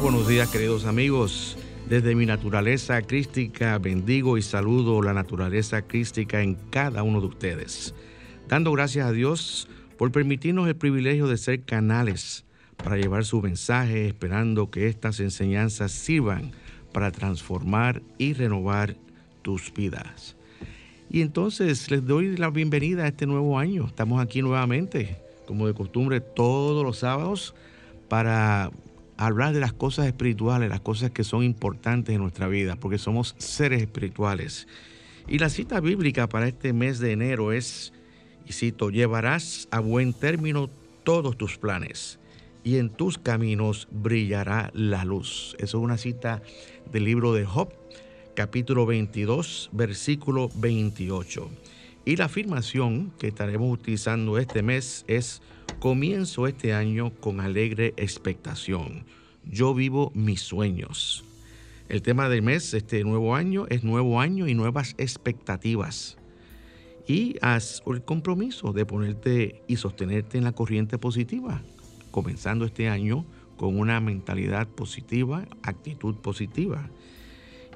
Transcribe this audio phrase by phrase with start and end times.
[0.00, 1.58] Buenos días queridos amigos.
[1.86, 7.94] Desde mi naturaleza crística bendigo y saludo la naturaleza crística en cada uno de ustedes.
[8.48, 9.68] Dando gracias a Dios
[9.98, 12.46] por permitirnos el privilegio de ser canales
[12.78, 16.52] para llevar su mensaje, esperando que estas enseñanzas sirvan
[16.92, 18.96] para transformar y renovar
[19.42, 20.34] tus vidas.
[21.10, 23.86] Y entonces les doy la bienvenida a este nuevo año.
[23.86, 27.54] Estamos aquí nuevamente, como de costumbre, todos los sábados
[28.08, 28.70] para
[29.26, 33.34] hablar de las cosas espirituales, las cosas que son importantes en nuestra vida, porque somos
[33.38, 34.66] seres espirituales.
[35.28, 37.92] Y la cita bíblica para este mes de enero es,
[38.46, 40.70] y cito, llevarás a buen término
[41.04, 42.18] todos tus planes
[42.64, 45.54] y en tus caminos brillará la luz.
[45.58, 46.42] Eso es una cita
[46.90, 47.74] del libro de Job,
[48.34, 51.50] capítulo 22, versículo 28.
[52.04, 55.42] Y la afirmación que estaremos utilizando este mes es,
[55.80, 59.04] comienzo este año con alegre expectación.
[59.44, 61.24] Yo vivo mis sueños.
[61.88, 66.16] El tema del mes, este nuevo año, es nuevo año y nuevas expectativas.
[67.06, 71.60] Y haz el compromiso de ponerte y sostenerte en la corriente positiva,
[72.10, 76.88] comenzando este año con una mentalidad positiva, actitud positiva.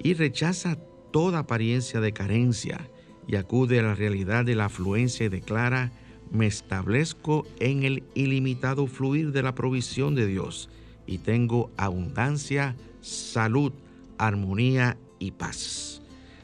[0.02, 0.78] Y rechaza
[1.10, 2.88] toda apariencia de carencia
[3.26, 5.92] y acude a la realidad de la afluencia y declara,
[6.30, 10.68] me establezco en el ilimitado fluir de la provisión de Dios
[11.06, 13.72] y tengo abundancia, salud,
[14.18, 16.02] armonía y paz.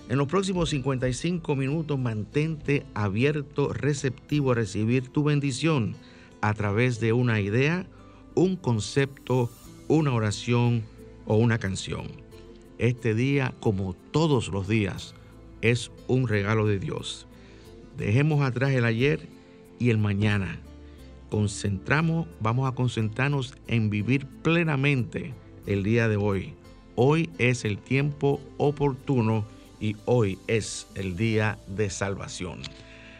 [0.08, 5.94] En los próximos 55 minutos mantente abierto, receptivo a recibir tu bendición
[6.40, 7.86] a través de una idea,
[8.34, 9.50] un concepto,
[9.88, 10.82] una oración
[11.26, 12.08] o una canción.
[12.78, 15.14] Este día, como todos los días,
[15.62, 17.26] es un regalo de Dios.
[17.96, 19.20] Dejemos atrás el ayer
[19.78, 20.60] y el mañana.
[21.28, 25.34] Concentramos, vamos a concentrarnos en vivir plenamente
[25.66, 26.54] el día de hoy.
[26.96, 29.46] Hoy es el tiempo oportuno
[29.80, 32.60] y hoy es el día de salvación.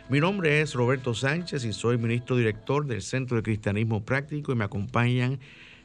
[0.08, 4.56] Mi nombre es Roberto Sánchez y soy ministro director del Centro de Cristianismo Práctico y
[4.56, 5.38] me acompañan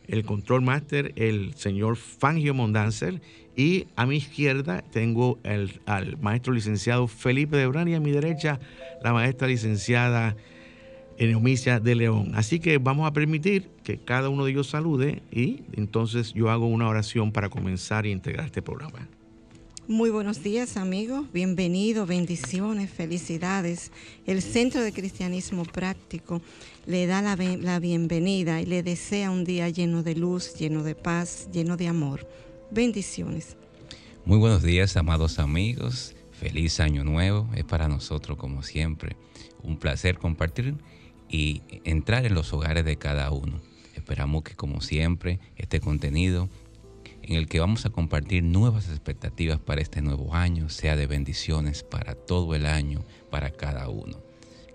[0.08, 3.22] el control máster, el señor Fangio Mondanzer,
[3.56, 8.60] y a mi izquierda tengo al maestro licenciado Felipe de Brani y a mi derecha
[9.04, 10.36] la maestra licenciada
[11.18, 12.32] Eneomicia de León.
[12.36, 16.68] Así que vamos a permitir que cada uno de ellos salude y entonces yo hago
[16.68, 19.08] una oración para comenzar e integrar este programa.
[19.88, 23.92] Muy buenos días amigos, bienvenidos, bendiciones, felicidades.
[24.26, 26.42] El Centro de Cristianismo Práctico
[26.88, 31.50] le da la, bienvenida y le desea un día lleno de luz, lleno de paz,
[31.54, 32.28] lleno de amor.
[32.72, 33.58] Bendiciones.
[34.26, 39.16] Muy buenos días amados amigos, feliz año nuevo, es para nosotros como siempre
[39.62, 40.74] un placer compartir
[41.30, 43.62] y entrar en los hogares de cada uno.
[43.94, 46.50] Esperamos que como siempre este contenido
[47.28, 51.84] en el que vamos a compartir nuevas expectativas para este nuevo año, sea de bendiciones
[51.84, 54.18] para todo el año, para cada uno.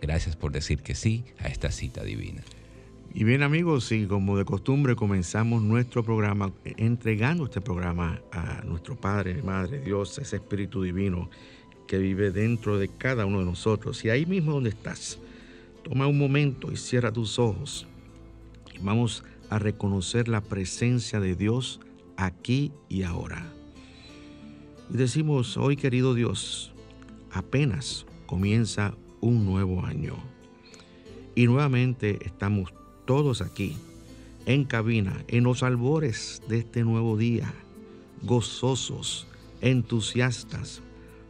[0.03, 2.43] Gracias por decir que sí a esta cita divina.
[3.13, 8.97] Y bien amigos, y como de costumbre comenzamos nuestro programa entregando este programa a nuestro
[8.97, 11.29] Padre, Madre, Dios, ese Espíritu Divino
[11.87, 14.05] que vive dentro de cada uno de nosotros.
[14.05, 15.19] Y ahí mismo donde estás,
[15.83, 17.87] toma un momento y cierra tus ojos.
[18.81, 21.81] Vamos a reconocer la presencia de Dios
[22.21, 23.53] aquí y ahora.
[24.93, 26.73] Y decimos, hoy querido Dios,
[27.33, 30.15] apenas comienza un nuevo año.
[31.35, 32.73] Y nuevamente estamos
[33.07, 33.77] todos aquí,
[34.47, 37.53] en cabina, en los albores de este nuevo día,
[38.23, 39.27] gozosos,
[39.61, 40.83] entusiastas,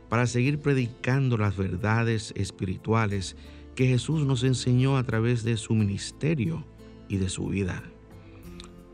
[0.08, 3.36] para seguir predicando las verdades espirituales
[3.76, 6.64] que Jesús nos enseñó a través de su ministerio
[7.08, 7.82] y de su vida.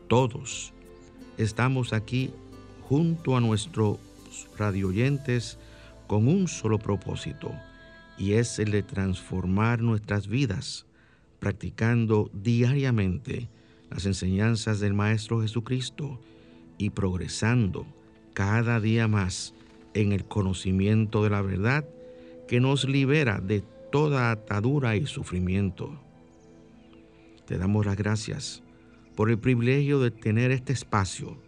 [0.07, 0.73] Todos
[1.37, 2.31] estamos aquí
[2.81, 3.99] junto a nuestros
[4.57, 5.57] radioyentes
[6.07, 7.51] con un solo propósito,
[8.17, 10.85] y es el de transformar nuestras vidas,
[11.39, 13.49] practicando diariamente
[13.89, 16.19] las enseñanzas del Maestro Jesucristo
[16.77, 17.85] y progresando
[18.33, 19.53] cada día más
[19.93, 21.85] en el conocimiento de la verdad
[22.47, 25.99] que nos libera de toda atadura y sufrimiento.
[27.45, 28.63] Te damos las gracias
[29.17, 31.41] por el privilegio de tener este espacio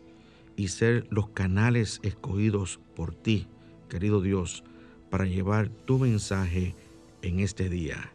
[0.57, 3.45] y ser los canales escogidos por ti,
[3.89, 4.63] querido Dios,
[5.11, 6.75] para llevar tu mensaje
[7.21, 8.11] en este día.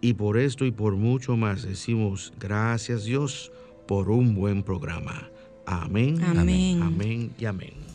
[0.00, 3.52] Y por esto y por mucho más decimos gracias Dios
[3.86, 5.30] por un buen programa.
[5.64, 6.20] Amén.
[6.24, 6.82] Amén.
[6.82, 7.87] Amén y amén.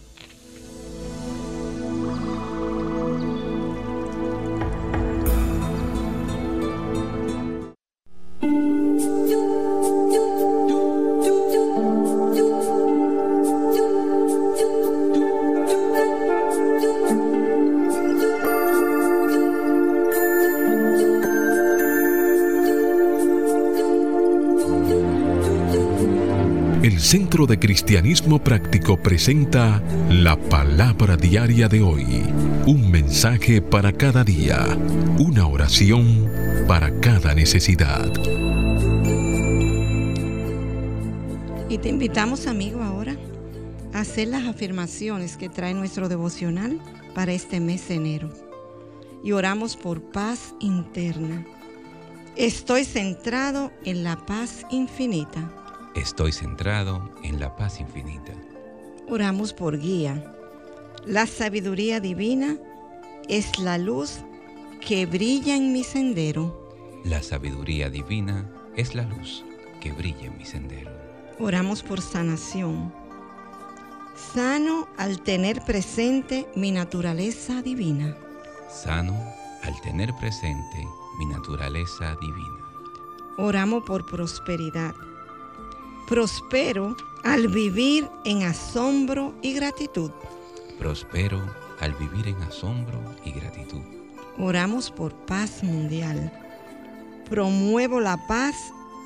[27.13, 32.23] Centro de Cristianismo Práctico presenta la palabra diaria de hoy.
[32.65, 34.65] Un mensaje para cada día.
[35.19, 36.27] Una oración
[36.67, 38.11] para cada necesidad.
[41.69, 43.15] Y te invitamos, amigo, ahora
[43.93, 46.81] a hacer las afirmaciones que trae nuestro devocional
[47.13, 48.33] para este mes de enero.
[49.23, 51.45] Y oramos por paz interna.
[52.35, 55.62] Estoy centrado en la paz infinita
[55.95, 58.33] Estoy centrado en la paz infinita.
[59.09, 60.23] Oramos por guía.
[61.05, 62.57] La sabiduría divina
[63.29, 64.21] es la luz
[64.81, 67.01] que brilla en mi sendero.
[67.03, 69.45] La sabiduría divina es la luz
[69.81, 70.89] que brilla en mi sendero.
[71.39, 72.91] Oramos por sanación.
[74.33, 78.17] Sano al tener presente mi naturaleza divina.
[78.67, 79.15] Sano
[79.61, 80.87] al tener presente
[81.19, 82.57] mi naturaleza divina.
[83.37, 84.95] Oramos por prosperidad
[86.07, 90.11] Prospero al vivir en asombro y gratitud.
[90.77, 91.41] Prospero
[91.79, 93.81] al vivir en asombro y gratitud.
[94.37, 96.31] Oramos por paz mundial.
[97.29, 98.55] Promuevo la paz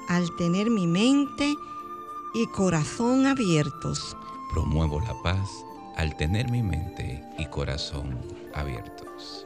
[0.10, 1.54] al tener mi mente
[2.34, 4.18] y corazón abiertos.
[4.52, 5.50] Promuevo la paz
[5.98, 8.18] al tener mi mente y corazón
[8.56, 9.46] abiertos.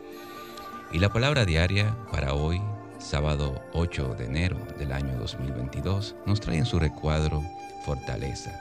[0.94, 2.62] Y la palabra diaria para hoy
[3.02, 7.44] sábado 8 de enero del año 2022, nos trae en su recuadro
[7.84, 8.52] fortaleza.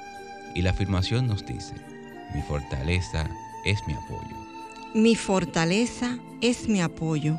[0.55, 1.75] Y la afirmación nos dice,
[2.35, 3.29] mi fortaleza
[3.65, 4.37] es mi apoyo.
[4.95, 7.39] Mi fortaleza es mi apoyo.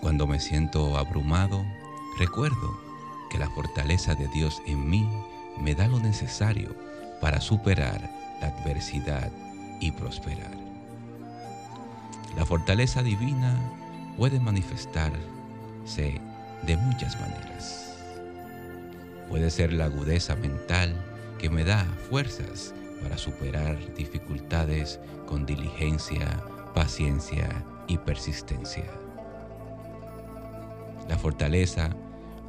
[0.00, 1.64] Cuando me siento abrumado,
[2.18, 2.78] recuerdo
[3.30, 5.08] que la fortaleza de Dios en mí
[5.58, 6.76] me da lo necesario
[7.20, 8.10] para superar
[8.40, 9.32] la adversidad
[9.80, 10.52] y prosperar.
[12.36, 13.58] La fortaleza divina
[14.16, 15.12] puede manifestar
[15.84, 16.20] sé
[16.66, 17.96] de muchas maneras.
[19.28, 20.94] Puede ser la agudeza mental
[21.38, 26.42] que me da fuerzas para superar dificultades con diligencia,
[26.74, 27.48] paciencia
[27.86, 28.90] y persistencia.
[31.08, 31.90] La fortaleza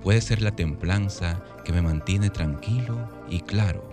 [0.01, 3.83] puede ser la templanza que me mantiene tranquilo y claro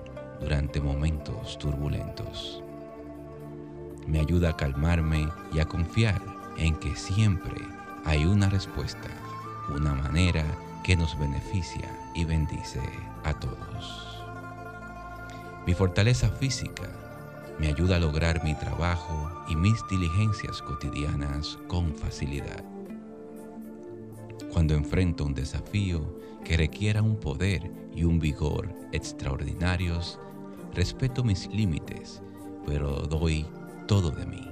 [0.41, 2.62] durante momentos turbulentos.
[4.06, 6.21] Me ayuda a calmarme y a confiar
[6.59, 7.55] en que siempre
[8.05, 9.09] hay una respuesta
[9.69, 10.44] una manera
[10.82, 12.81] que nos beneficia y bendice
[13.25, 14.23] a todos.
[15.67, 16.88] Mi fortaleza física
[17.59, 22.65] me ayuda a lograr mi trabajo y mis diligencias cotidianas con facilidad.
[24.53, 30.19] Cuando enfrento un desafío que requiera un poder y un vigor extraordinarios,
[30.75, 32.22] respeto mis límites,
[32.67, 33.46] pero doy
[33.87, 34.48] todo de mí.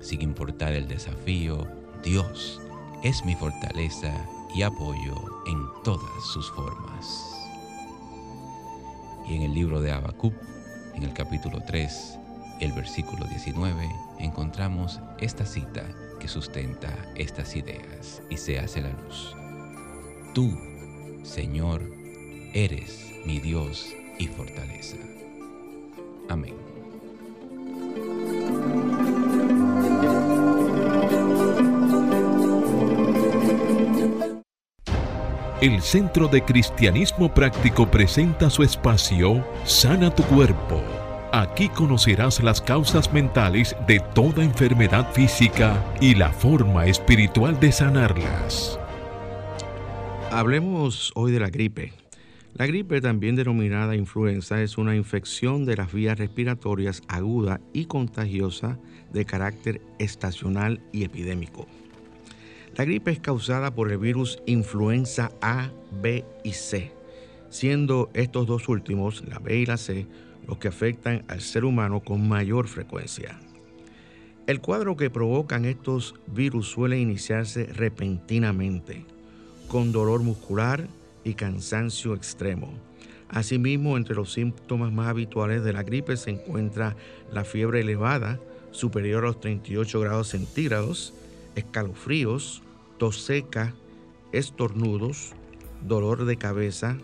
[0.00, 1.66] Sin importar el desafío,
[2.04, 2.60] Dios
[3.02, 4.12] es mi fortaleza
[4.54, 5.14] y apoyo
[5.46, 7.34] en todas sus formas.
[9.26, 10.34] Y en el libro de Habacuc,
[10.94, 12.18] en el capítulo 3,
[12.60, 13.88] el versículo 19,
[14.18, 15.84] encontramos esta cita
[16.18, 19.36] que sustenta estas ideas y se hace la luz.
[20.34, 20.50] Tú,
[21.22, 21.82] Señor,
[22.52, 24.96] eres mi Dios y fortaleza.
[26.28, 26.67] Amén.
[35.60, 40.80] El Centro de Cristianismo Práctico presenta su espacio Sana tu Cuerpo.
[41.32, 48.78] Aquí conocerás las causas mentales de toda enfermedad física y la forma espiritual de sanarlas.
[50.30, 51.92] Hablemos hoy de la gripe.
[52.54, 58.78] La gripe, también denominada influenza, es una infección de las vías respiratorias aguda y contagiosa
[59.12, 61.66] de carácter estacional y epidémico.
[62.78, 66.92] La gripe es causada por el virus influenza A, B y C,
[67.50, 70.06] siendo estos dos últimos, la B y la C,
[70.46, 73.40] los que afectan al ser humano con mayor frecuencia.
[74.46, 79.04] El cuadro que provocan estos virus suele iniciarse repentinamente,
[79.66, 80.86] con dolor muscular
[81.24, 82.72] y cansancio extremo.
[83.28, 86.94] Asimismo, entre los síntomas más habituales de la gripe se encuentra
[87.32, 88.38] la fiebre elevada,
[88.70, 91.12] superior a los 38 grados centígrados,
[91.56, 92.62] escalofríos,
[92.98, 93.74] tos seca,
[94.32, 95.32] estornudos,
[95.86, 96.98] dolor de cabeza,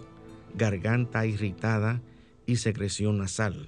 [0.55, 2.03] garganta irritada
[2.47, 3.67] y secreción nasal.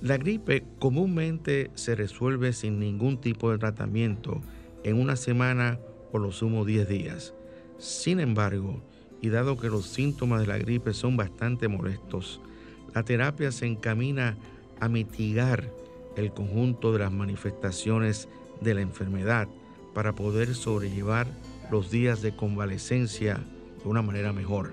[0.00, 4.40] La gripe comúnmente se resuelve sin ningún tipo de tratamiento
[4.84, 5.78] en una semana
[6.12, 7.34] o lo sumo 10 días.
[7.78, 8.82] Sin embargo,
[9.20, 12.40] y dado que los síntomas de la gripe son bastante molestos,
[12.94, 14.38] la terapia se encamina
[14.80, 15.70] a mitigar
[16.16, 18.28] el conjunto de las manifestaciones
[18.60, 19.48] de la enfermedad
[19.94, 21.26] para poder sobrellevar
[21.70, 23.40] los días de convalecencia
[23.82, 24.72] de una manera mejor.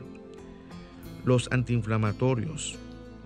[1.25, 2.77] Los antiinflamatorios,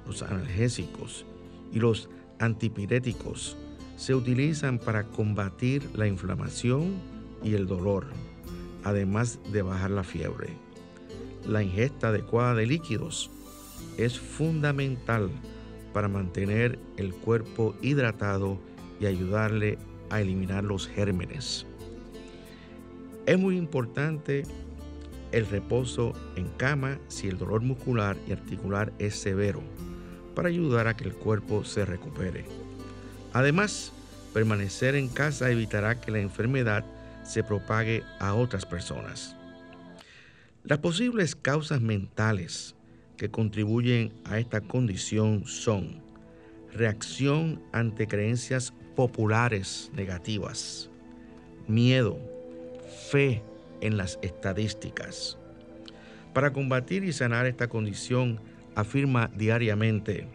[0.05, 1.25] los analgésicos
[1.71, 3.57] y los antipiréticos
[3.97, 6.95] se utilizan para combatir la inflamación
[7.43, 8.07] y el dolor,
[8.83, 10.49] además de bajar la fiebre.
[11.47, 13.29] La ingesta adecuada de líquidos
[13.97, 15.29] es fundamental
[15.93, 18.57] para mantener el cuerpo hidratado
[18.99, 19.77] y ayudarle
[20.09, 21.65] a eliminar los gérmenes.
[23.31, 24.43] Es muy importante
[25.31, 29.61] el reposo en cama si el dolor muscular y articular es severo,
[30.35, 32.43] para ayudar a que el cuerpo se recupere.
[33.31, 33.93] Además,
[34.33, 36.83] permanecer en casa evitará que la enfermedad
[37.23, 39.37] se propague a otras personas.
[40.65, 42.75] Las posibles causas mentales
[43.15, 46.01] que contribuyen a esta condición son
[46.73, 50.89] reacción ante creencias populares negativas,
[51.69, 52.30] miedo,
[53.11, 53.41] fe
[53.81, 55.37] en las estadísticas.
[56.33, 58.39] Para combatir y sanar esta condición,
[58.73, 60.27] afirma diariamente,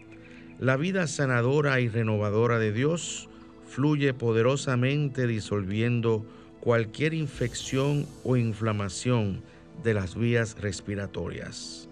[0.59, 3.29] la vida sanadora y renovadora de Dios
[3.67, 6.23] fluye poderosamente disolviendo
[6.59, 9.41] cualquier infección o inflamación
[9.83, 11.89] de las vías respiratorias.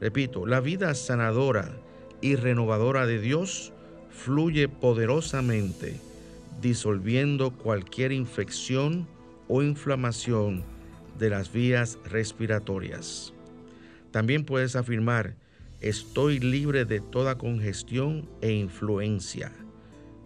[0.00, 1.70] Repito, la vida sanadora
[2.22, 3.72] y renovadora de Dios
[4.10, 6.00] fluye poderosamente
[6.60, 9.06] disolviendo cualquier infección
[9.50, 10.62] o inflamación
[11.18, 13.34] de las vías respiratorias.
[14.12, 15.34] También puedes afirmar,
[15.80, 19.50] estoy libre de toda congestión e influencia.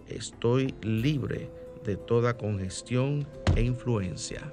[0.08, 1.50] Estoy libre
[1.86, 3.26] de toda congestión
[3.56, 4.52] e influencia.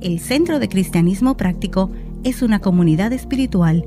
[0.00, 1.92] El Centro de Cristianismo Práctico
[2.24, 3.86] es una comunidad espiritual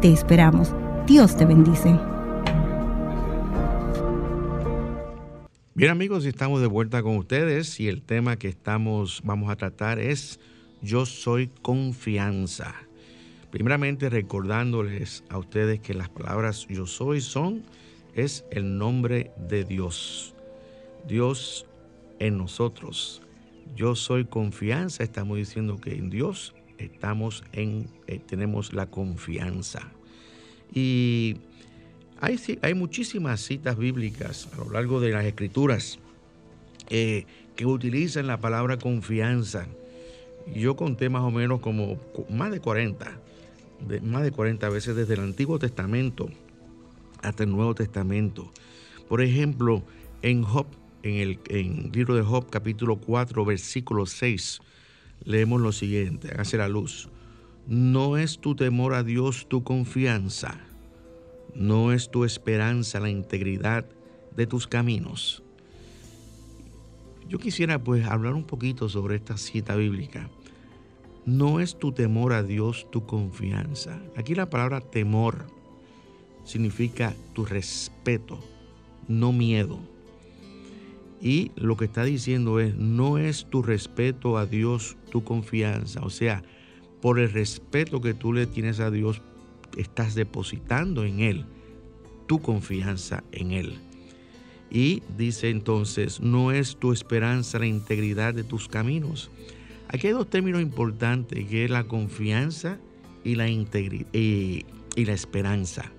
[0.00, 0.72] Te esperamos.
[1.06, 1.94] Dios te bendice.
[5.74, 9.98] Bien amigos, estamos de vuelta con ustedes y el tema que estamos vamos a tratar
[9.98, 10.40] es
[10.80, 12.74] Yo soy confianza.
[13.50, 17.62] Primeramente recordándoles a ustedes que las palabras yo soy son
[18.14, 20.34] es el nombre de Dios.
[21.06, 21.66] Dios
[22.20, 23.20] en nosotros.
[23.76, 29.92] Yo soy confianza, estamos diciendo que en Dios estamos en, eh, tenemos la confianza.
[30.72, 31.36] Y
[32.20, 35.98] hay, hay, muchísimas citas bíblicas a lo largo de las escrituras
[36.88, 37.24] eh,
[37.56, 39.66] que utilizan la palabra confianza.
[40.54, 43.20] Yo conté más o menos como más de 40,
[43.86, 46.28] de, más de 40 veces desde el Antiguo Testamento
[47.22, 48.50] hasta el Nuevo Testamento.
[49.08, 49.82] Por ejemplo,
[50.22, 50.66] en Job,
[51.02, 54.60] en el, en el libro de Job capítulo 4, versículo 6,
[55.24, 57.08] leemos lo siguiente, hágase la luz.
[57.66, 60.58] No es tu temor a Dios tu confianza,
[61.54, 63.86] no es tu esperanza la integridad
[64.36, 65.42] de tus caminos.
[67.28, 70.28] Yo quisiera pues hablar un poquito sobre esta cita bíblica.
[71.26, 74.00] No es tu temor a Dios tu confianza.
[74.16, 75.46] Aquí la palabra temor
[76.44, 78.40] significa tu respeto,
[79.06, 79.78] no miedo.
[81.20, 86.00] Y lo que está diciendo es, no es tu respeto a Dios tu confianza.
[86.02, 86.42] O sea,
[87.02, 89.20] por el respeto que tú le tienes a Dios,
[89.76, 91.44] estás depositando en Él
[92.26, 93.78] tu confianza en Él.
[94.70, 99.30] Y dice entonces, no es tu esperanza la integridad de tus caminos.
[99.88, 102.78] Aquí hay dos términos importantes, que es la confianza
[103.24, 105.90] y la, y, y la esperanza.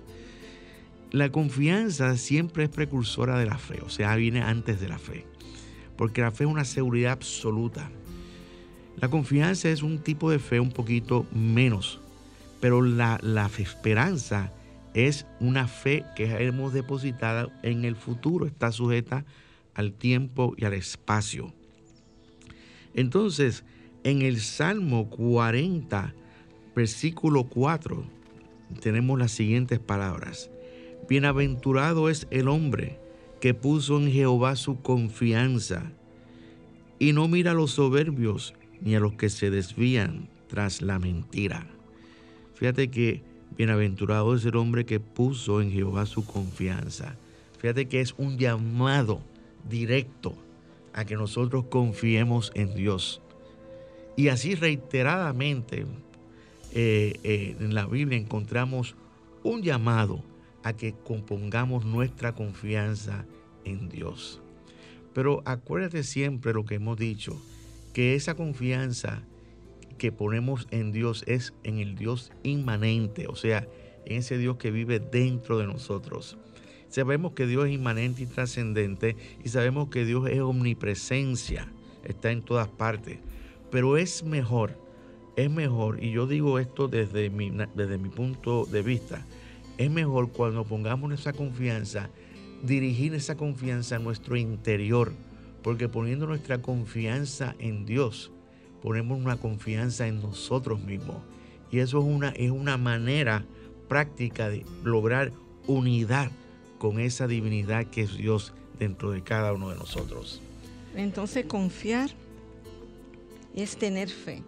[1.12, 5.26] La confianza siempre es precursora de la fe, o sea, viene antes de la fe,
[5.98, 7.90] porque la fe es una seguridad absoluta.
[8.98, 12.00] La confianza es un tipo de fe un poquito menos,
[12.62, 14.54] pero la, la esperanza
[14.94, 19.26] es una fe que hemos depositado en el futuro, está sujeta
[19.74, 21.52] al tiempo y al espacio.
[22.94, 23.64] Entonces,
[24.02, 26.14] en el Salmo 40,
[26.74, 28.02] versículo 4,
[28.80, 30.51] tenemos las siguientes palabras.
[31.08, 32.98] Bienaventurado es el hombre
[33.40, 35.92] que puso en Jehová su confianza
[36.98, 41.66] y no mira a los soberbios ni a los que se desvían tras la mentira.
[42.54, 43.22] Fíjate que
[43.56, 47.16] bienaventurado es el hombre que puso en Jehová su confianza.
[47.58, 49.20] Fíjate que es un llamado
[49.68, 50.34] directo
[50.92, 53.20] a que nosotros confiemos en Dios.
[54.16, 55.86] Y así reiteradamente
[56.72, 58.94] eh, eh, en la Biblia encontramos
[59.42, 60.22] un llamado
[60.62, 63.24] a que compongamos nuestra confianza
[63.64, 64.40] en Dios.
[65.14, 67.40] Pero acuérdate siempre lo que hemos dicho,
[67.92, 69.22] que esa confianza
[69.98, 73.68] que ponemos en Dios es en el Dios inmanente, o sea,
[74.04, 76.38] en ese Dios que vive dentro de nosotros.
[76.88, 81.68] Sabemos que Dios es inmanente y trascendente y sabemos que Dios es omnipresencia,
[82.04, 83.18] está en todas partes.
[83.70, 84.76] Pero es mejor,
[85.36, 89.24] es mejor, y yo digo esto desde mi, desde mi punto de vista,
[89.78, 92.10] es mejor cuando pongamos esa confianza,
[92.62, 95.12] dirigir esa confianza a nuestro interior,
[95.62, 98.30] porque poniendo nuestra confianza en Dios,
[98.82, 101.16] ponemos una confianza en nosotros mismos.
[101.70, 103.44] Y eso es una, es una manera
[103.88, 105.32] práctica de lograr
[105.66, 106.30] unidad
[106.78, 110.40] con esa divinidad que es Dios dentro de cada uno de nosotros.
[110.96, 112.10] Entonces confiar
[113.54, 114.42] es tener fe.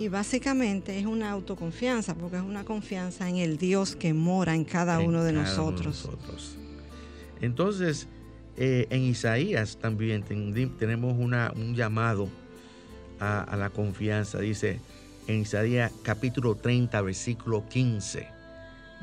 [0.00, 4.64] Y básicamente es una autoconfianza, porque es una confianza en el Dios que mora en
[4.64, 6.08] cada, uno, de nosotros.
[7.42, 8.08] Entonces,
[8.56, 10.24] eh, en Isaías también
[10.78, 12.30] tenemos una, un llamado
[13.18, 14.38] a, a, la confianza.
[14.38, 14.80] Dice
[15.26, 18.26] en Isaías capítulo 30, versículo 15,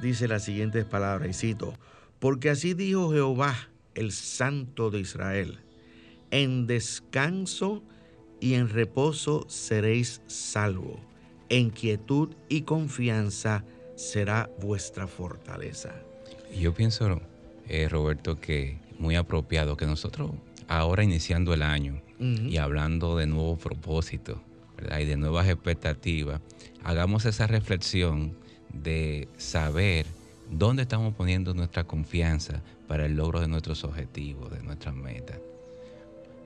[0.02, 1.76] dice las siguientes palabras, y cito,
[2.18, 3.56] porque así dijo Jehová,
[3.94, 5.60] el Santo de Israel,
[6.32, 7.84] en descanso
[8.40, 11.00] y en reposo seréis salvo.
[11.50, 13.64] En quietud y confianza
[13.96, 15.96] será vuestra fortaleza.
[16.58, 17.22] Yo pienso,
[17.68, 20.32] eh, Roberto, que muy apropiado que nosotros,
[20.68, 24.40] ahora iniciando el año y hablando de nuevos propósitos
[25.00, 26.42] y de nuevas expectativas,
[26.84, 28.36] hagamos esa reflexión
[28.74, 30.08] de saber
[30.50, 35.40] dónde estamos poniendo nuestra confianza para el logro de nuestros objetivos, de nuestras metas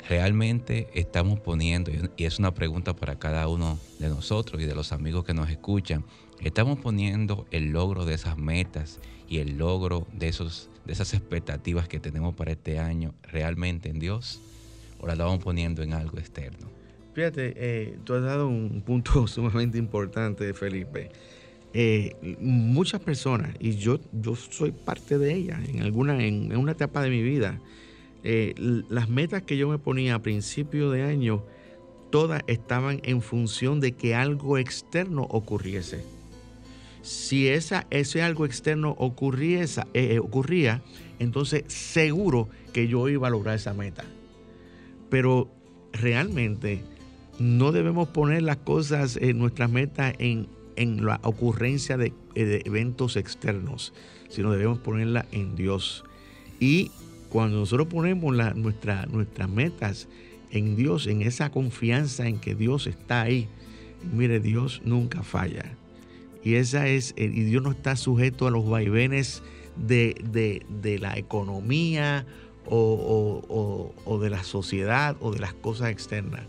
[0.08, 4.92] realmente estamos poniendo, y es una pregunta para cada uno de nosotros y de los
[4.92, 6.04] amigos que nos escuchan,
[6.42, 11.88] estamos poniendo el logro de esas metas y el logro de, esos, de esas expectativas
[11.88, 14.42] que tenemos para este año realmente en Dios
[15.00, 16.68] o la estamos poniendo en algo externo.
[17.14, 21.10] Fíjate, eh, tú has dado un punto sumamente importante, Felipe.
[21.74, 27.02] Eh, muchas personas, y yo, yo soy parte de ellas, en, alguna, en una etapa
[27.02, 27.62] de mi vida,
[28.24, 28.54] eh,
[28.90, 31.44] las metas que yo me ponía a principio de año,
[32.12, 36.04] todas estaban en función de que algo externo ocurriese.
[37.02, 40.84] Si esa, ese algo externo ocurriese, eh, eh, ocurría,
[41.18, 44.04] entonces seguro que yo iba a lograr esa meta.
[45.10, 45.50] Pero
[45.94, 46.84] realmente
[47.40, 53.94] no debemos poner las cosas, en nuestras metas en, la ocurrencia de, de eventos externos,
[54.30, 56.04] sino debemos ponerla en Dios.
[56.60, 56.92] Y
[57.32, 60.10] cuando nosotros ponemos nuestras metas
[60.52, 63.48] en Dios, en esa confianza en que Dios está ahí,
[64.14, 65.78] mire, Dios nunca falla.
[66.44, 69.44] Y esa es, eh, y Dios no está sujeto a los vaivenes
[69.78, 72.26] de, la economía
[72.66, 76.42] o, de la sociedad o de las cosas externas.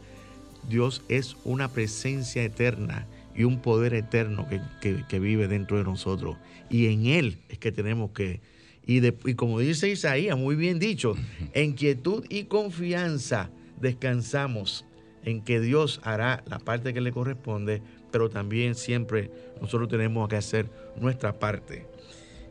[0.68, 4.48] Dios es una presencia eterna y un poder eterno
[4.80, 6.36] que vive dentro de nosotros.
[6.70, 8.40] Y en Él es que tenemos que,
[8.86, 11.14] y, como dice Isaías, muy bien dicho,
[11.52, 14.84] en quietud y confianza descansamos
[15.24, 20.36] en que Dios hará la parte que le corresponde, pero también siempre nosotros tenemos que
[20.36, 20.68] hacer
[21.00, 21.86] nuestra parte.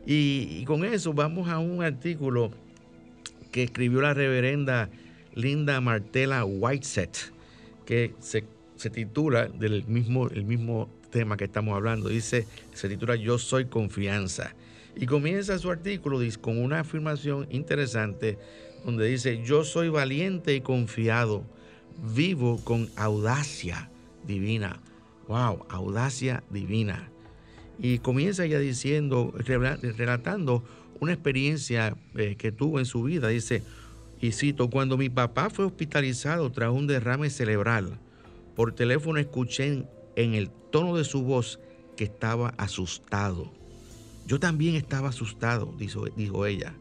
[0.06, 2.50] Y, con eso vamos a un artículo
[3.50, 4.88] que escribió la reverenda
[5.34, 7.32] Linda Martela Whiteset,
[7.84, 8.44] que se,
[8.76, 12.08] se, titula del mismo, el mismo tema que estamos hablando.
[12.08, 14.54] Dice, se titula Yo soy confianza.
[14.94, 18.38] Y comienza su artículo con una afirmación interesante
[18.84, 21.44] donde dice, yo soy valiente y confiado,
[22.14, 23.90] vivo con audacia
[24.26, 24.80] divina.
[25.28, 25.66] ¡Wow!
[25.68, 27.08] Audacia divina.
[27.78, 30.62] Y comienza ella diciendo, relatando
[31.00, 33.28] una experiencia eh, que tuvo en su vida.
[33.28, 33.62] Dice,
[34.20, 37.98] y cito, cuando mi papá fue hospitalizado tras un derrame cerebral,
[38.54, 39.84] por teléfono escuché
[40.16, 41.58] en el tono de su voz
[41.96, 43.61] que estaba asustado.
[44.26, 46.74] Yo también estaba asustado, dijo, ella.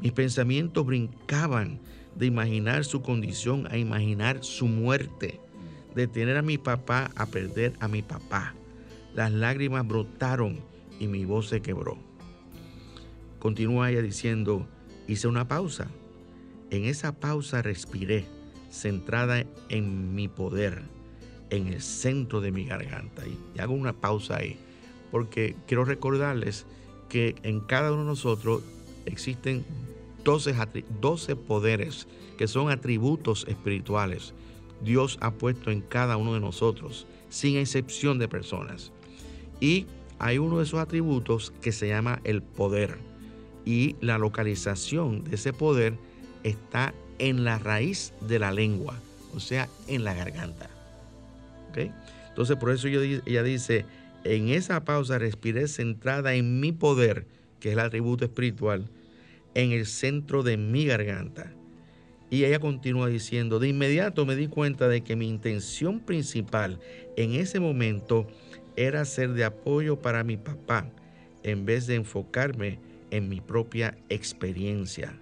[0.00, 1.80] Mis pensamientos brincaban
[2.14, 5.40] de imaginar su condición a imaginar su muerte,
[5.94, 8.54] de tener a mi papá a perder a mi papá.
[9.14, 10.60] Las lágrimas brotaron
[10.98, 11.96] y mi voz se quebró.
[13.38, 14.66] Continúa ella diciendo,
[15.06, 15.88] hice una pausa.
[16.70, 18.26] En esa pausa respiré,
[18.70, 20.82] centrada en mi poder,
[21.50, 23.22] en el centro de mi garganta.
[23.26, 24.58] Y hago una pausa ahí,
[25.10, 26.66] porque quiero recordarles
[27.14, 28.64] que en cada uno de nosotros
[29.06, 29.64] existen
[30.24, 30.52] 12,
[31.00, 34.34] 12 poderes que son atributos espirituales.
[34.82, 38.90] Dios ha puesto en cada uno de nosotros, sin excepción de personas.
[39.60, 39.86] Y
[40.18, 42.98] hay uno de esos atributos que se llama el poder.
[43.64, 45.94] Y la localización de ese poder
[46.42, 48.98] está en la raíz de la lengua,
[49.36, 50.68] o sea, en la garganta.
[52.28, 53.86] Entonces, por eso ella dice,
[54.24, 57.26] en esa pausa respiré centrada en mi poder,
[57.60, 58.90] que es el atributo espiritual,
[59.54, 61.52] en el centro de mi garganta.
[62.30, 66.80] Y ella continúa diciendo, de inmediato me di cuenta de que mi intención principal
[67.16, 68.26] en ese momento
[68.76, 70.90] era ser de apoyo para mi papá,
[71.42, 75.16] en vez de enfocarme en mi propia experiencia.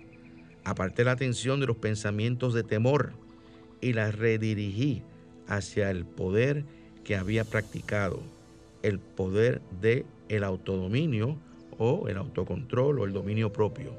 [0.65, 3.13] Aparté la atención de los pensamientos de temor
[3.81, 5.03] y la redirigí
[5.49, 6.65] hacia el poder
[7.05, 8.23] que había practicado,
[8.83, 11.37] el poder de el autodominio
[11.79, 13.99] o el autocontrol o el dominio propio.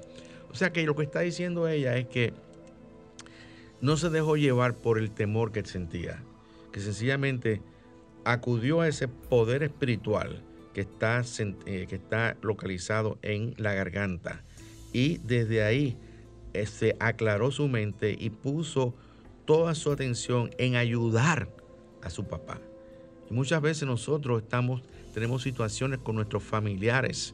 [0.52, 2.34] O sea que lo que está diciendo ella es que
[3.82, 6.24] no se dejó llevar por el temor que sentía,
[6.72, 7.62] que sencillamente
[8.24, 10.42] acudió a ese poder espiritual
[10.74, 11.22] que está,
[11.66, 14.44] eh, que está localizado en la garganta
[14.94, 15.98] y desde ahí
[16.54, 18.94] se este, aclaró su mente y puso
[19.46, 21.50] toda su atención en ayudar
[22.02, 22.62] a su papá.
[23.34, 27.34] Muchas veces nosotros estamos, tenemos situaciones con nuestros familiares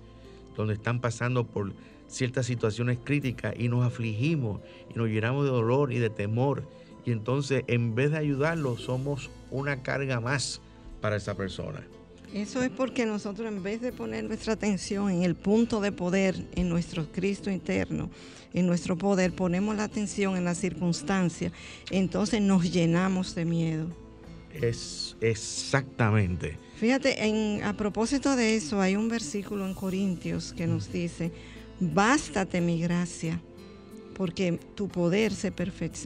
[0.55, 1.73] donde están pasando por
[2.07, 4.62] ciertas situaciones críticas y nos afligimos
[4.93, 6.63] y nos llenamos de dolor y de temor.
[7.05, 10.62] Y entonces en vez de ayudarlos somos una carga más
[11.01, 11.85] para esa persona.
[12.33, 16.45] Eso es porque nosotros en vez de poner nuestra atención en el punto de poder,
[16.55, 18.09] en nuestro Cristo interno,
[18.53, 21.51] en nuestro poder, ponemos la atención en las circunstancias,
[21.91, 24.08] entonces nos llenamos de miedo.
[24.53, 26.57] Es exactamente.
[26.79, 31.31] Fíjate, en, a propósito de eso, hay un versículo en Corintios que nos dice,
[31.79, 33.41] bástate mi gracia,
[34.19, 35.53] porque tu poder se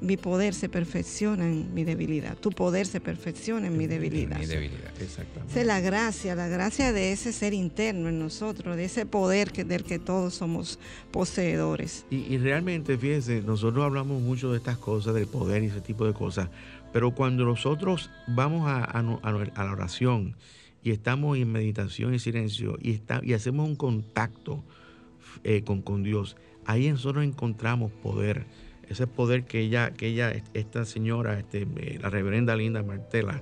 [0.03, 4.37] mi poder se perfecciona en mi debilidad, tu poder se perfecciona en mi debilidad.
[4.37, 5.59] mi debilidad, exactamente.
[5.59, 9.63] Es la gracia, la gracia de ese ser interno en nosotros, de ese poder que,
[9.63, 10.77] del que todos somos
[11.09, 12.05] poseedores.
[12.11, 16.13] Y, realmente, fíjense, nosotros hablamos mucho de estas cosas, del poder y ese tipo de
[16.13, 16.49] cosas,
[16.93, 20.35] pero cuando nosotros vamos a, la oración
[20.83, 23.01] y estamos en meditación y silencio y,
[23.33, 24.63] hacemos un contacto,
[25.43, 28.45] eh, con, con, Dios, ahí nosotros encontramos poder.
[28.87, 33.41] Ese poder que ella, que ella esta señora, este, eh, la reverenda Linda Martela,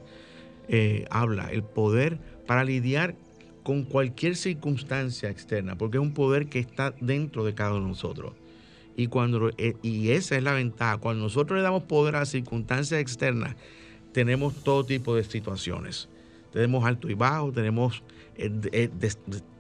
[0.70, 3.16] eh, habla, el poder para lidiar
[3.64, 7.88] con cualquier circunstancia externa, porque es un poder que está dentro de cada uno de
[7.90, 8.34] nosotros.
[9.02, 10.98] Y, cuando, y esa es la ventaja.
[10.98, 13.56] Cuando nosotros le damos poder a las circunstancias externas,
[14.12, 16.10] tenemos todo tipo de situaciones.
[16.54, 18.04] Tenemos alto y bajo, tenemos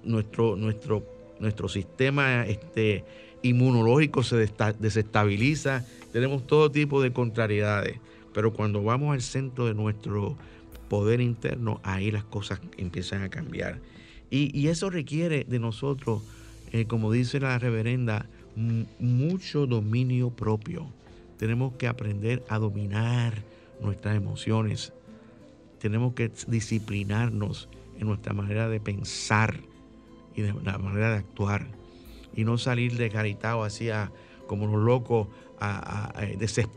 [0.04, 1.06] nuestro, nuestro
[1.41, 3.04] nuestro sistema este,
[3.41, 4.47] inmunológico se
[4.80, 7.97] desestabiliza, tenemos todo tipo de contrariedades,
[8.34, 10.38] pero cuando vamos al centro de nuestro
[10.88, 13.80] poder interno, ahí las cosas empiezan a cambiar.
[14.30, 16.21] Y, eso requiere de nosotros,
[16.71, 20.87] eh, como dice la reverenda, mucho dominio propio.
[21.37, 23.33] Tenemos que aprender a dominar
[23.81, 24.93] nuestras emociones.
[25.79, 27.67] Tenemos que disciplinarnos
[27.99, 29.59] en nuestra manera de pensar
[30.35, 31.65] y de la manera de actuar
[32.35, 33.89] y no salir desgaritado así
[34.47, 35.27] como los locos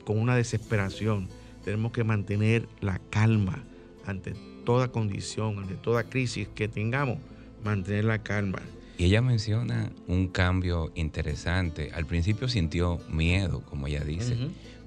[0.04, 1.28] con una desesperación.
[1.64, 3.62] Tenemos que mantener la calma
[4.06, 4.34] ante
[4.64, 7.18] toda condición, ante toda crisis que tengamos,
[7.62, 8.60] mantener la calma.
[8.96, 11.90] Y ella menciona un cambio interesante.
[11.94, 14.36] Al principio sintió miedo, como ella dice,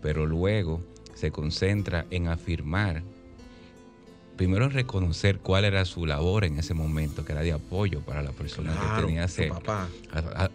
[0.02, 0.82] pero luego
[1.14, 3.04] se concentra en afirmar
[4.38, 8.32] primero reconocer cuál era su labor en ese momento, que era de apoyo para la
[8.32, 9.52] persona que tenía ese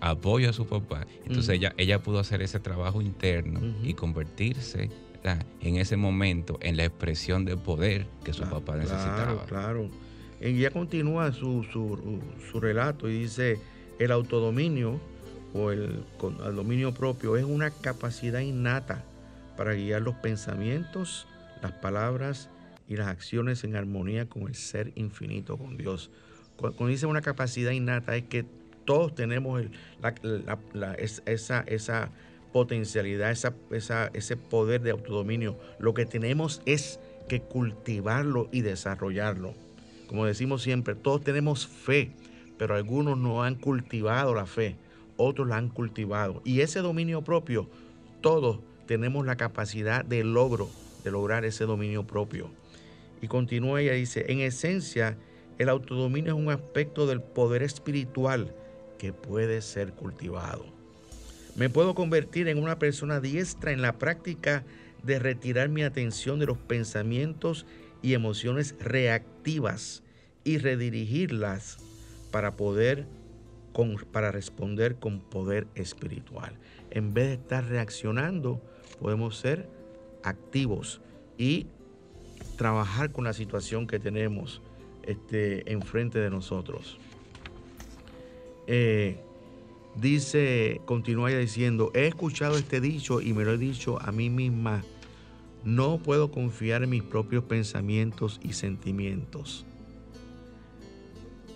[0.00, 1.06] apoyo a su papá.
[1.26, 4.88] Entonces ella, ella pudo hacer ese trabajo interno y convertirse
[5.60, 9.44] en ese momento en la expresión de poder que su papá necesitaba.
[9.46, 10.11] Claro, Y
[10.50, 13.60] ya continúa su, su, relato y dice,
[13.98, 15.00] el autodominio
[15.54, 16.04] o el,
[16.54, 19.04] dominio propio es una capacidad innata
[19.56, 21.28] para guiar los pensamientos,
[21.62, 22.48] las palabras
[22.88, 26.10] y las acciones en armonía con el ser infinito, con Dios.
[26.56, 28.44] Cuando dice una capacidad innata es que
[28.84, 29.62] todos tenemos
[31.26, 32.10] esa, esa
[32.52, 35.56] potencialidad, esa, ese poder de autodominio.
[35.78, 39.54] Lo que tenemos es que cultivarlo y desarrollarlo.
[40.12, 42.10] Como decimos siempre, todos tenemos fe,
[42.58, 44.76] pero algunos no han cultivado la fe,
[45.16, 46.42] otros la han cultivado.
[46.44, 47.70] Y ese dominio propio,
[48.20, 50.68] todos tenemos la capacidad de logro,
[51.02, 52.50] de lograr ese dominio propio.
[53.22, 55.16] Y continúa ella, dice, en esencia,
[55.56, 58.54] el autodominio es un aspecto del poder espiritual
[58.98, 60.66] que puede ser cultivado.
[61.56, 64.62] Me puedo convertir en una persona diestra en la práctica
[65.02, 67.64] de retirar mi atención de los pensamientos
[68.02, 70.01] y emociones reactivas
[70.44, 71.78] y redirigirlas
[72.30, 73.06] para poder
[74.12, 76.58] para responder con poder espiritual.
[76.90, 78.60] En vez de estar reaccionando,
[79.00, 79.68] podemos ser
[80.22, 81.00] activos
[81.38, 81.66] y
[82.56, 84.60] trabajar con la situación que tenemos
[85.04, 86.98] este, enfrente de nosotros.
[88.66, 89.18] Eh,
[89.96, 94.84] dice, continúa diciendo, he escuchado este dicho y me lo he dicho a mí misma,
[95.64, 99.64] no puedo confiar en mis propios pensamientos y sentimientos.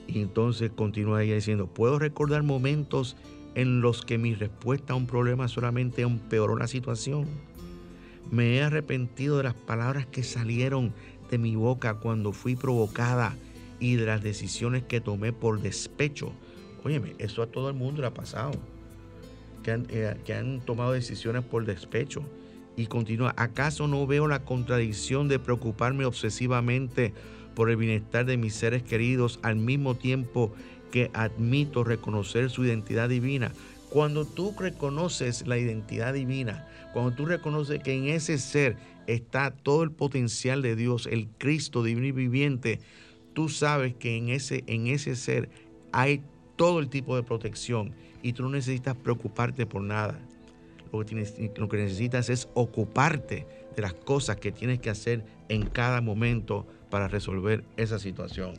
[0.06, 3.16] Y entonces continúa ella diciendo, puedo recordar momentos
[3.54, 7.26] en los que mi respuesta a un problema solamente empeoró la situación.
[8.30, 10.92] Me he arrepentido de las palabras que salieron
[11.30, 13.34] de mi boca cuando fui provocada
[13.80, 16.32] y de las decisiones que tomé por despecho
[16.86, 18.52] Óyeme, eso a todo el mundo le ha pasado.
[19.64, 22.22] Que han, eh, que han tomado decisiones por despecho.
[22.76, 27.12] Y continúa, ¿acaso no veo la contradicción de preocuparme obsesivamente
[27.56, 30.54] por el bienestar de mis seres queridos al mismo tiempo
[30.92, 33.52] que admito reconocer su identidad divina?
[33.88, 39.82] Cuando tú reconoces la identidad divina, cuando tú reconoces que en ese ser está todo
[39.82, 42.80] el potencial de Dios, el Cristo divino y viviente,
[43.32, 45.48] tú sabes que en ese, en ese ser
[45.92, 46.22] hay
[46.56, 50.18] todo el tipo de protección y tú no necesitas preocuparte por nada.
[50.92, 55.24] Lo que, tienes, lo que necesitas es ocuparte de las cosas que tienes que hacer
[55.48, 58.54] en cada momento para resolver esa situación.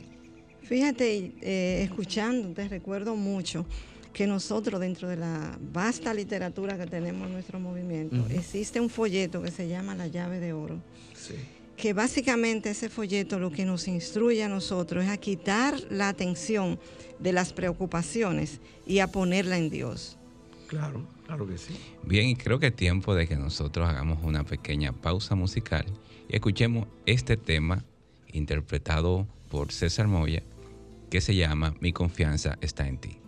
[0.62, 3.66] Fíjate, eh, escuchando, te recuerdo mucho
[4.12, 9.42] que nosotros dentro de la vasta literatura que tenemos en nuestro movimiento, existe un folleto
[9.42, 10.80] que se llama La llave de oro.
[11.14, 11.34] Sí
[11.76, 16.78] que básicamente ese folleto lo que nos instruye a nosotros es a quitar la atención
[17.18, 20.16] de las preocupaciones y a ponerla en Dios.
[20.66, 21.74] Claro, claro que sí.
[22.04, 25.86] Bien, y creo que es tiempo de que nosotros hagamos una pequeña pausa musical
[26.28, 27.84] y escuchemos este tema
[28.32, 30.42] interpretado por César Moya
[31.10, 33.27] que se llama Mi confianza está en ti.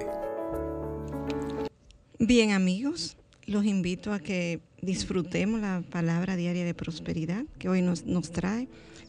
[2.23, 8.05] Bien amigos, los invito a que disfrutemos la palabra diaria de prosperidad que hoy nos,
[8.05, 8.67] nos trae,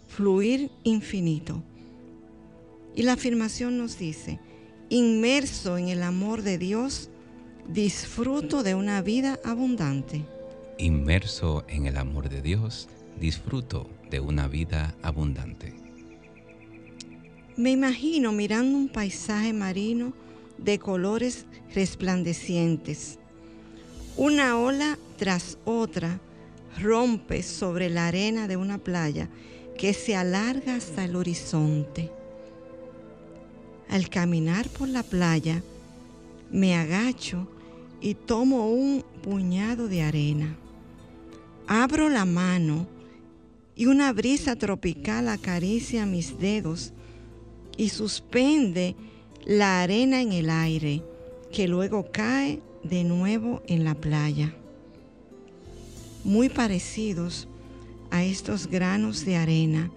[0.09, 1.63] fluir infinito.
[2.97, 4.41] Y la afirmación nos dice,
[4.89, 7.11] inmerso en el amor de Dios,
[7.69, 10.25] disfruto de una vida abundante.
[10.79, 12.89] Inmerso en el amor de Dios,
[13.21, 15.75] disfruto de una vida abundante.
[17.59, 20.15] Me imagino mirando un paisaje marino
[20.59, 23.19] de colores resplandecientes
[24.17, 26.21] una ola tras otra
[26.79, 29.31] rompe sobre la arena de una playa
[29.79, 32.11] que se alarga hasta el horizonte.
[33.89, 35.63] Al caminar por la playa,
[36.51, 37.49] me agacho
[38.03, 40.57] y tomo un puñado de arena.
[41.67, 42.87] Abro la mano
[43.75, 46.93] y una brisa tropical acaricia mis dedos
[47.79, 48.95] y suspende
[49.45, 51.03] la arena en el aire,
[51.51, 54.55] que luego cae de nuevo en la playa.
[56.25, 57.49] Muy parecidos
[58.11, 59.91] a estos granos de arena,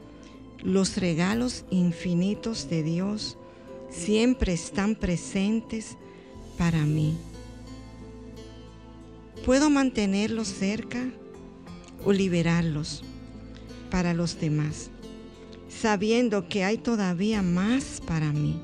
[0.63, 3.37] los regalos infinitos de Dios
[3.91, 5.95] siempre están presentes
[6.57, 7.15] para mí.
[9.45, 11.07] Puedo mantenerlos cerca
[12.03, 13.03] o liberarlos
[13.91, 14.89] para los demás,
[15.69, 18.59] sabiendo que hay todavía más para mí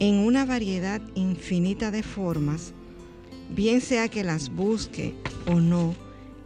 [0.00, 2.72] en una variedad infinita de formas,
[3.54, 5.14] bien sea que las busque
[5.46, 5.94] o no,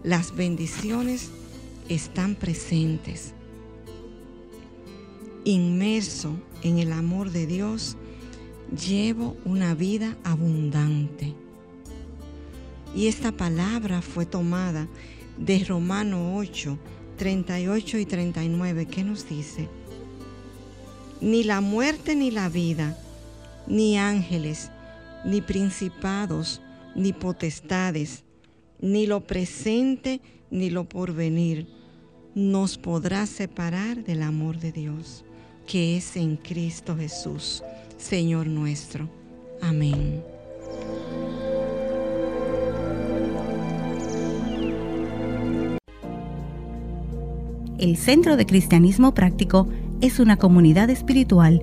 [0.02, 1.30] las bendiciones
[1.88, 3.32] están presentes.
[5.44, 7.96] Inmerso en el amor de Dios,
[8.86, 11.32] llevo una vida abundante.
[12.94, 14.88] Y esta palabra fue tomada
[15.38, 16.76] de Romano 8,
[17.18, 19.68] 38 y 39, que nos dice,
[21.20, 22.98] ni la muerte ni la vida,
[23.66, 24.70] ni ángeles,
[25.24, 26.60] ni principados,
[26.94, 28.24] ni potestades,
[28.80, 31.66] ni lo presente, ni lo porvenir,
[32.34, 35.24] nos podrá separar del amor de Dios,
[35.66, 37.62] que es en Cristo Jesús,
[37.96, 39.08] Señor nuestro.
[39.62, 40.22] Amén.
[47.78, 49.68] El Centro de Cristianismo Práctico
[50.00, 51.62] es una comunidad espiritual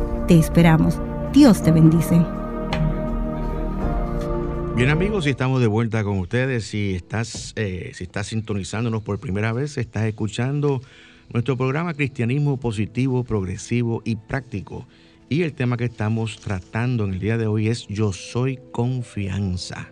[0.31, 0.97] Te esperamos.
[1.33, 2.15] Dios te bendice.
[4.77, 9.51] Bien amigos, estamos de vuelta con ustedes, si estás, eh, si estás sintonizándonos por primera
[9.51, 10.79] vez, estás escuchando
[11.33, 14.87] nuestro programa Cristianismo Positivo, Progresivo y Práctico.
[15.27, 19.89] Y el tema que estamos tratando en el día de hoy es Yo soy confianza.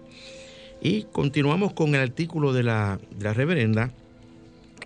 [0.81, 3.91] Y continuamos con el artículo de la, de la reverenda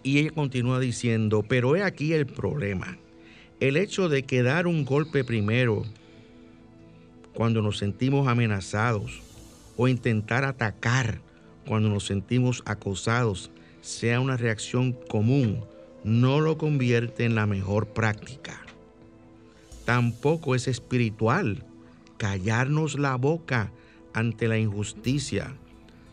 [0.01, 2.97] y ella continúa diciendo, pero he aquí el problema
[3.63, 5.83] el hecho de que dar un golpe primero
[7.33, 9.21] cuando nos sentimos amenazados
[9.77, 11.21] o intentar atacar
[11.65, 15.63] cuando nos sentimos acosados sea una reacción común,
[16.03, 18.59] no lo convierte en la mejor práctica.
[19.85, 21.63] Tampoco es espiritual
[22.17, 23.71] callarnos la boca
[24.13, 25.55] ante la injusticia,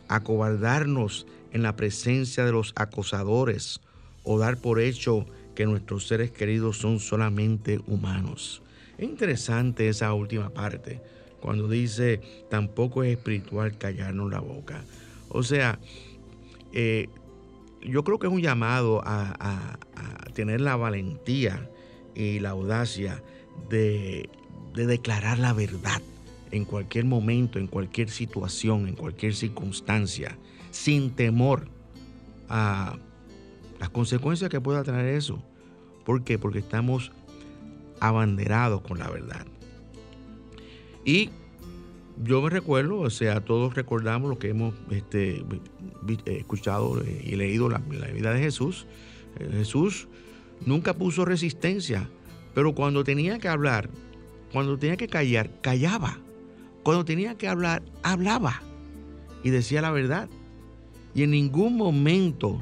[0.07, 3.81] acobardarnos en la presencia de los acosadores
[4.23, 5.25] o dar por hecho
[5.61, 8.63] que nuestros seres queridos son solamente humanos.
[8.97, 10.99] Es interesante esa última parte,
[11.39, 14.83] cuando dice, tampoco es espiritual callarnos la boca.
[15.29, 15.77] O sea,
[16.73, 17.09] eh,
[17.79, 19.77] yo creo que es un llamado a,
[20.33, 21.69] tener la valentía
[22.15, 23.21] y la audacia
[23.69, 24.31] de,
[24.73, 26.01] de declarar la verdad
[26.49, 30.39] en cualquier momento, en cualquier situación, en cualquier circunstancia,
[30.71, 31.67] sin temor
[32.49, 32.97] a
[33.79, 35.43] las consecuencias que pueda traer eso.
[36.11, 36.37] ¿Por qué?
[36.37, 37.13] Porque estamos
[38.01, 39.47] abanderados con la verdad.
[41.05, 41.29] Y
[42.21, 45.41] yo me recuerdo, o sea, todos recordamos lo que hemos este,
[46.25, 48.87] escuchado y leído la, la vida de Jesús.
[49.39, 50.09] Eh, Jesús
[50.65, 52.09] nunca puso resistencia,
[52.53, 53.89] pero cuando tenía que hablar,
[54.51, 56.19] cuando tenía que callar, callaba.
[56.83, 58.61] Cuando tenía que hablar, hablaba
[59.45, 60.27] y decía la verdad.
[61.15, 62.61] Y en ningún momento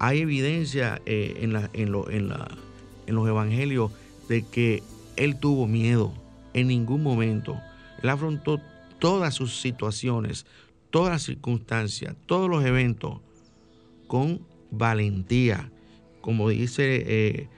[0.00, 2.28] hay evidencia eh, en, en
[3.12, 3.90] los evangelios
[4.28, 4.82] de que
[5.16, 6.12] él tuvo miedo.
[6.52, 7.60] En ningún momento.
[8.02, 8.60] Él afrontó
[8.98, 10.46] todas sus situaciones,
[10.90, 13.20] todas las circunstancias, todos los eventos
[14.06, 14.40] con
[14.70, 15.70] valentía,
[16.20, 17.48] como dice eh,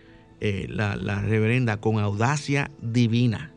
[0.40, 3.52] eh, la, la, reverenda, con audacia divina.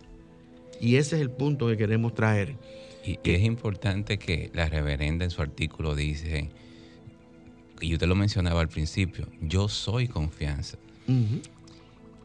[0.81, 2.55] Y ese es el punto que queremos traer.
[3.05, 6.49] Y, es importante que la reverenda en su artículo dice,
[7.81, 10.77] y usted lo mencionaba al principio, yo soy confianza.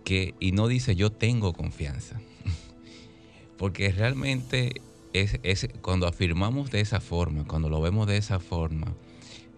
[0.09, 2.21] Y no dice yo tengo confianza.
[3.59, 4.81] Porque realmente
[5.13, 8.95] es, es, cuando afirmamos de esa forma, cuando lo vemos de esa forma,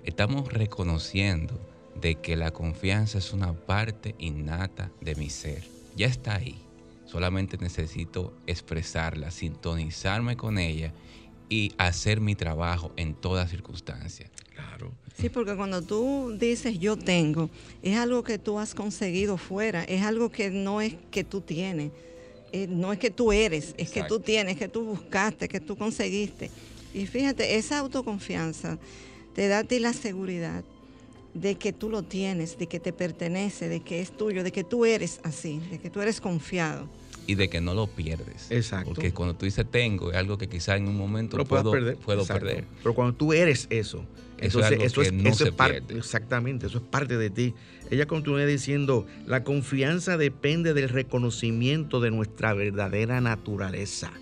[0.05, 1.59] estamos reconociendo
[2.01, 5.65] de que la confianza es una parte innata de mi ser.
[5.97, 6.63] Ya está ahí.
[7.07, 10.93] Solamente necesito expresarla, sintonizarme con ella
[11.49, 14.31] y hacer mi trabajo en toda circunstancia.
[14.55, 14.93] Claro.
[15.19, 17.49] Sí, porque cuando tú dices yo tengo,
[17.83, 21.91] es algo que tú has conseguido fuera, es algo que no es que tú tienes,
[22.53, 25.75] eh, no es que tú eres, es que tú tienes, que tú buscaste, que tú
[25.75, 26.51] conseguiste.
[26.93, 28.79] Y fíjate, esa autoconfianza
[29.35, 30.63] te da a ti la seguridad
[31.33, 34.65] de que tú lo tienes, de que te pertenece, de que es tuyo, de que
[34.65, 36.89] tú eres así, de que tú eres confiado.
[37.27, 38.51] Y de que no lo pierdes.
[38.51, 38.95] Exacto.
[38.95, 41.97] Porque cuando tú dices tengo, es algo que quizá en un momento lo puedo perder.
[41.97, 42.65] Puedo perder.
[42.83, 44.05] Pero cuando tú eres eso,
[44.39, 47.55] entonces eso es, no se parte, exactamente, eso es parte de ti.
[47.91, 54.13] Ella continúa diciendo, la confianza depende del reconocimiento de nuestra verdadera naturaleza.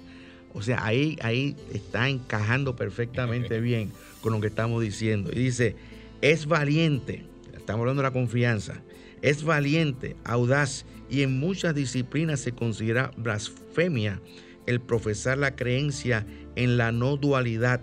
[0.52, 3.90] O sea, ahí, ahí está encajando perfectamente bien
[4.20, 5.30] con lo que estamos diciendo.
[5.32, 5.74] Y dice,
[6.20, 7.24] es valiente,
[7.54, 8.82] estamos hablando de la confianza,
[9.24, 14.20] es valiente, audaz y en muchas disciplinas se considera blasfemia
[14.66, 17.80] el profesar la creencia en la no dualidad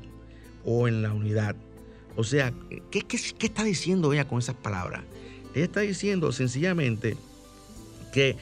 [0.65, 1.55] o en la unidad.
[2.15, 2.53] O sea,
[2.91, 3.03] ¿qué,
[3.39, 5.01] está diciendo ella con esas palabras?
[5.55, 7.17] Ella está diciendo sencillamente
[8.13, 8.37] que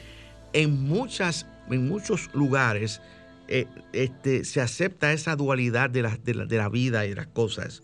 [0.52, 3.00] en, muchas, en muchos lugares
[3.48, 7.82] eh, este, se acepta esa dualidad de de la vida y de las cosas.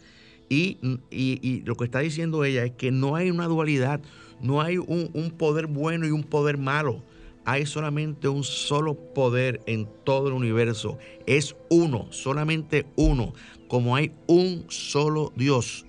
[0.49, 4.01] Y, lo que está diciendo ella es que no hay una dualidad,
[4.41, 7.03] no hay un, poder bueno y un poder malo.
[7.45, 10.99] Hay solamente un solo poder en todo el universo.
[11.27, 13.35] Es uno, solamente uno.
[13.69, 15.87] Como hay un solo Dios,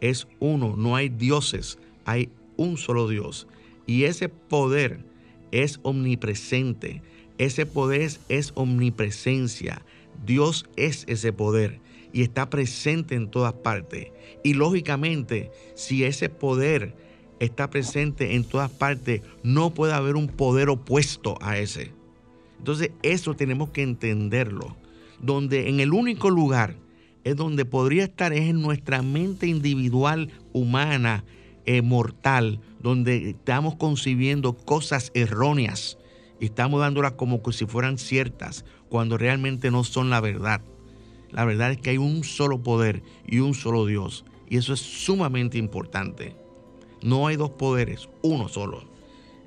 [0.00, 3.46] es uno, no hay dioses, hay un solo Dios.
[3.86, 5.04] Y ese poder
[5.52, 7.02] es omnipresente.
[7.36, 9.84] Ese poder es omnipresencia.
[10.24, 11.80] Dios es ese poder
[12.14, 14.08] y está presente en todas partes.
[14.42, 16.94] Y lógicamente, si ese poder
[17.40, 21.92] está presente en todas partes, no puede haber un poder opuesto a ese.
[22.58, 24.76] Entonces, eso tenemos que entenderlo.
[25.20, 26.76] Donde en el único lugar
[27.24, 31.24] es donde podría estar es en nuestra mente individual, humana,
[31.66, 35.98] eh, mortal, donde estamos concibiendo cosas erróneas
[36.38, 40.60] y estamos dándolas como si fueran ciertas, cuando realmente no son la verdad.
[41.30, 44.24] La verdad es que hay un solo poder y un solo Dios.
[44.48, 46.36] Y eso es sumamente importante.
[47.04, 48.82] No hay dos poderes, uno solo.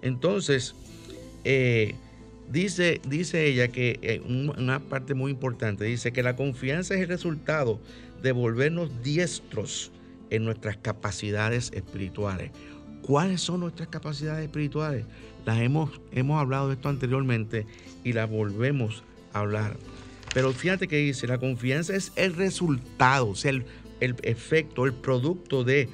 [0.04, 0.76] Entonces,
[1.44, 1.96] eh,
[2.52, 7.08] dice, dice ella que eh, una parte muy importante, dice que la confianza es el
[7.08, 7.80] resultado
[8.22, 9.92] de volvernos diestros
[10.30, 12.52] en nuestras capacidades espirituales.
[13.02, 15.06] ¿Cuáles son nuestras capacidades espirituales?
[15.44, 17.66] Las hemos, hemos hablado de esto anteriormente
[18.04, 19.04] y las volvemos
[19.34, 19.78] a hablar.
[20.32, 23.66] Pero fíjate que dice, la confianza es el resultado, o sea, el,
[24.00, 25.90] efecto, el producto de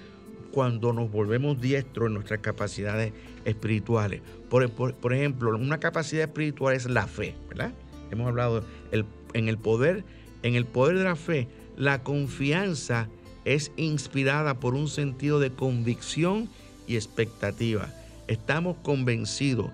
[0.54, 3.12] cuando nos volvemos diestros en nuestras capacidades
[3.44, 4.22] espirituales.
[4.50, 7.74] Por, ejemplo, una capacidad espiritual es la fe, ¿verdad?
[8.12, 10.06] Hemos hablado en el poder,
[10.44, 13.10] en el poder de la fe, la confianza
[13.46, 16.48] es inspirada por un sentido de convicción
[16.86, 17.90] y expectativa.
[18.28, 19.72] Estamos convencidos,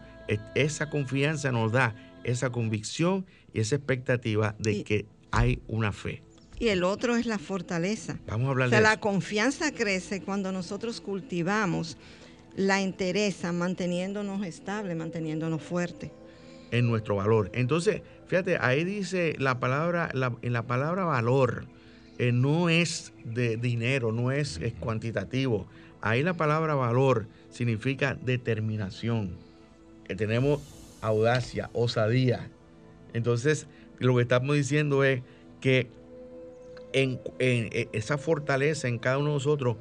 [0.56, 6.24] esa confianza nos da esa convicción y esa expectativa de que hay una fe.
[6.60, 8.20] Y el otro es la fortaleza.
[8.28, 11.98] Vamos a hablar o sea, la confianza crece cuando nosotros cultivamos
[12.56, 16.12] la entereza, manteniéndonos estable, manteniéndonos fuerte.
[16.72, 17.50] En nuestro valor.
[17.54, 21.66] Entonces, fíjate, ahí dice la palabra, en la palabra valor,
[22.18, 25.68] eh, no es de dinero, no es, es cuantitativo.
[26.02, 29.38] Ahí la palabra valor significa determinación.
[30.06, 30.62] Que tenemos
[31.02, 32.50] audacia, osadía,
[33.14, 35.22] entonces, lo que estamos diciendo es
[35.62, 35.90] que
[36.94, 37.20] en,
[37.94, 39.78] esa fortaleza en cada uno de nosotros,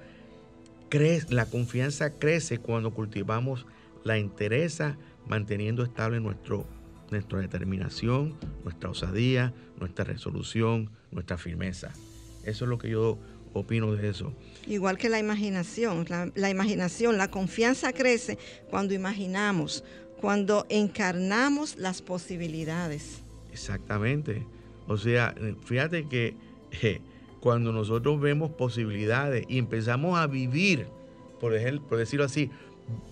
[0.88, 3.66] crece, la confianza crece cuando cultivamos
[4.04, 4.96] la entereza,
[5.26, 6.66] manteniendo estable nuestro,
[7.10, 8.34] nuestra determinación,
[8.64, 11.92] nuestra osadía, nuestra resolución, nuestra firmeza.
[12.44, 13.18] Eso es lo que yo
[13.52, 14.32] opino de eso.
[14.66, 18.38] Igual que la imaginación, la, imaginación, la confianza crece
[18.70, 19.84] cuando imaginamos,
[20.20, 23.22] cuando encarnamos las posibilidades.
[23.52, 24.46] Exactamente.
[24.86, 25.34] O sea,
[25.64, 26.34] fíjate que
[27.40, 30.86] cuando nosotros vemos posibilidades y empezamos a vivir,
[31.40, 32.50] por, ejemplo, por decirlo así,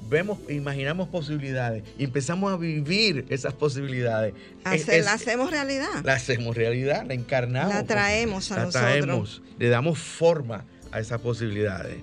[0.09, 4.35] vemos, imaginamos posibilidades y empezamos a vivir esas posibilidades.
[4.65, 6.05] la hacemos realidad.
[6.05, 7.75] La hacemos realidad, la encarnamos.
[7.75, 11.97] La traemos a la Traemos, le damos forma a esas posibilidades.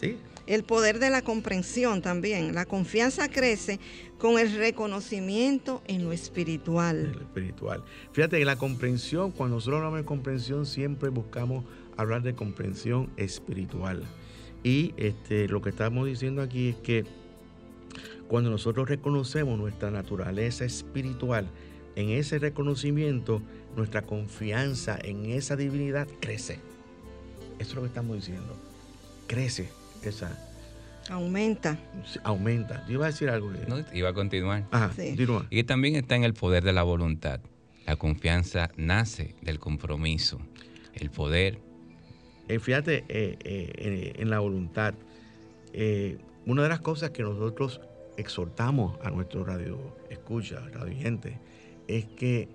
[0.00, 0.18] ¿Sí?
[0.46, 2.54] El poder de la comprensión también.
[2.54, 3.80] La confianza crece
[4.18, 7.12] con el reconocimiento en lo espiritual.
[7.12, 7.82] lo espiritual.
[8.12, 11.64] Fíjate que la comprensión, cuando nosotros hablamos de comprensión, siempre buscamos
[11.96, 14.04] hablar de comprensión espiritual.
[14.62, 17.04] Y este, lo que estamos diciendo aquí es que
[18.28, 21.48] cuando nosotros reconocemos nuestra naturaleza espiritual,
[21.96, 23.42] en ese reconocimiento,
[23.74, 26.60] nuestra confianza en esa divinidad crece.
[27.58, 28.54] Eso es lo que estamos diciendo.
[29.26, 29.68] Crece
[30.10, 30.36] esa.
[31.08, 31.78] Aumenta.
[32.24, 32.84] Aumenta.
[32.86, 33.50] Yo iba a decir algo.
[33.68, 34.64] No, iba a continuar.
[34.70, 34.90] Ajá,
[35.50, 37.40] Y también está en el poder de la voluntad.
[37.86, 40.40] La confianza nace del compromiso.
[40.94, 41.60] El poder
[42.48, 44.94] eh, fíjate, eh, eh, en la voluntad,
[46.46, 47.80] una de las cosas que nosotros
[48.16, 49.78] exhortamos a nuestro radio
[50.08, 51.38] escucha, radio gente,
[51.88, 52.48] es que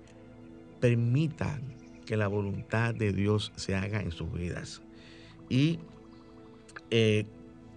[0.80, 1.62] permitan
[2.06, 4.82] que la voluntad de Dios se haga en sus vidas.
[5.48, 5.78] Y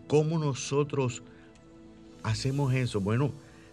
[0.07, 1.23] cómo nosotros
[2.23, 3.31] hacemos eso, bueno,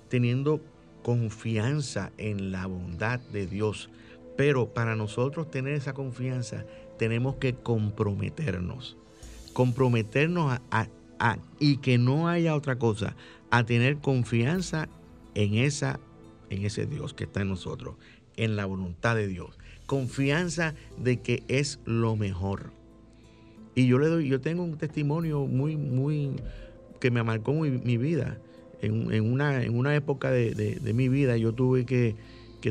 [0.08, 0.60] teniendo
[1.02, 3.90] confianza en la bondad de Dios.
[4.36, 6.64] Pero para nosotros tener esa confianza
[6.98, 8.96] tenemos que comprometernos.
[9.52, 10.88] Comprometernos a,
[11.58, 13.14] y que no haya otra cosa,
[13.50, 14.88] a tener confianza
[15.34, 16.00] en, esa,
[16.50, 17.96] en ese Dios que está en nosotros,
[18.36, 19.58] en la voluntad de Dios.
[19.86, 22.72] Confianza de que es lo mejor.
[23.74, 26.32] Y yo le doy, yo tengo un testimonio muy, muy,
[27.00, 28.38] que me marcó mi vida.
[28.82, 32.16] En, una, en una época de, mi vida yo tuve que,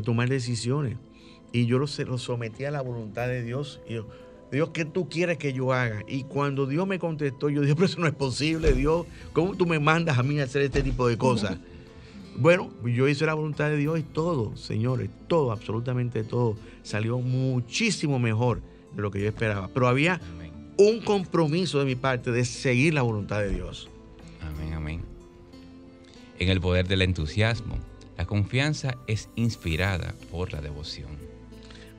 [0.04, 0.96] tomar decisiones.
[1.52, 3.80] Y yo lo, lo sometí a la voluntad de Dios.
[4.50, 6.02] Dios, ¿qué tú quieres que yo haga?
[6.06, 9.06] Y cuando Dios me contestó, yo dije, pero eso no es posible, Dios.
[9.32, 11.56] ¿Cómo tú me mandas a mí a hacer este tipo de cosas?
[12.36, 18.18] Bueno, yo hice la voluntad de Dios y todo, señores, todo, absolutamente todo, salió muchísimo
[18.18, 18.62] mejor
[18.94, 19.68] de lo que yo esperaba.
[19.72, 20.20] Pero había
[20.76, 23.88] un compromiso de mi parte de seguir la voluntad de Dios.
[24.40, 25.02] Amén, amén.
[26.38, 27.78] En el poder del entusiasmo,
[28.16, 31.10] la confianza es inspirada por la devoción.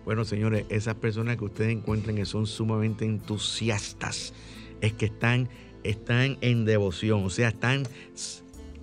[0.05, 4.33] Bueno, señores, esas personas que ustedes encuentran que son sumamente entusiastas,
[4.81, 5.47] es que están,
[5.83, 7.83] están en devoción, o sea, están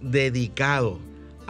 [0.00, 0.98] dedicados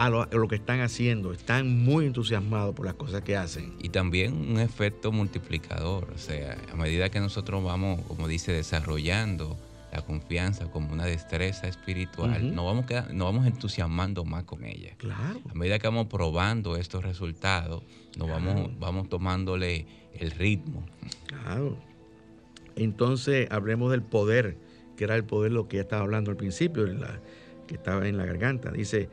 [0.01, 3.75] a lo, a lo, que están haciendo, están muy entusiasmados por las cosas que hacen.
[3.79, 9.59] Y también un efecto multiplicador, o sea, a medida que nosotros vamos, como dice, desarrollando
[9.91, 14.95] la confianza como una destreza espiritual, nos, vamos nos vamos entusiasmando más con ella.
[14.97, 15.39] Claro.
[15.47, 17.83] A medida que vamos probando estos resultados,
[18.17, 19.85] nos vamos, vamos tomándole
[20.15, 20.83] el ritmo.
[21.27, 21.77] Claro.
[22.75, 24.57] Entonces, hablemos del poder,
[24.97, 27.19] que era el poder lo que ya estaba hablando al principio, la,
[27.67, 28.71] que estaba en la garganta.
[28.71, 29.09] Dice,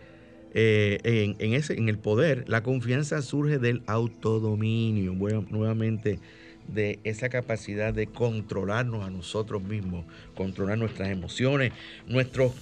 [0.54, 5.14] eh, en, ese, en el poder, la confianza surge del autodominio.
[5.14, 6.18] Bueno, nuevamente
[6.66, 11.72] de esa capacidad de controlarnos a nosotros mismos, controlar nuestras emociones,
[12.06, 12.52] nuestros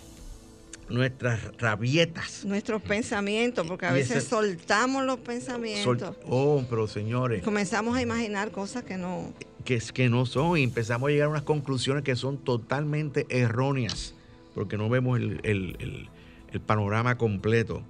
[0.88, 2.44] nuestras rabietas.
[2.44, 6.14] Nuestros pensamientos, porque a veces soltamos los pensamientos.
[6.28, 7.42] oh, pero señores.
[7.42, 9.32] Comenzamos a imaginar cosas que no.
[9.64, 14.14] Que, que no son y empezamos a llegar a unas conclusiones que son totalmente erróneas,
[14.54, 16.08] porque no vemos el, el
[16.66, 17.82] panorama completo.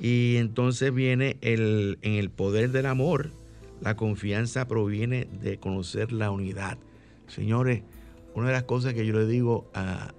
[0.00, 3.30] Y entonces viene el, en el poder del amor,
[3.80, 6.78] la confianza proviene de conocer la unidad.
[7.26, 7.82] Señores,
[8.34, 10.12] una de las cosas que yo le digo a,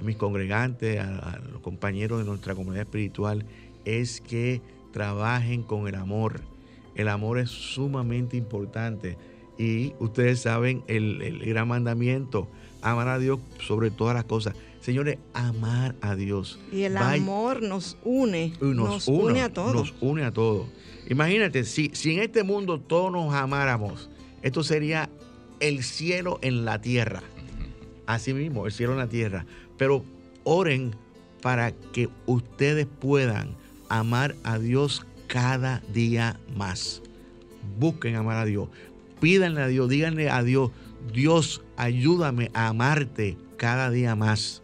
[0.00, 3.44] mis congregantes, a, los compañeros de nuestra comunidad espiritual,
[3.84, 4.60] es que
[4.92, 6.40] trabajen con el amor.
[6.94, 9.16] El amor es sumamente importante.
[9.58, 12.48] Y ustedes saben el, gran mandamiento,
[12.80, 14.54] amar a Dios sobre todas las cosas.
[14.82, 16.58] Señores, amar a Dios.
[16.72, 18.52] Y el amor nos une.
[18.60, 19.74] Nos, une a todos.
[19.74, 20.66] Nos une a todos.
[21.08, 24.10] Imagínate, si, si en este mundo todos nos amáramos,
[24.42, 25.08] esto sería
[25.60, 27.22] el cielo en la tierra.
[28.06, 29.46] Así mismo, el cielo en la tierra.
[29.78, 30.04] Pero
[30.42, 30.96] oren
[31.42, 33.54] para que ustedes puedan
[33.88, 37.02] amar a Dios cada día más.
[37.78, 38.68] Busquen amar a Dios.
[39.20, 40.72] pídanle a Dios, díganle a Dios,
[41.12, 44.62] Dios, ayúdame a amarte cada día más.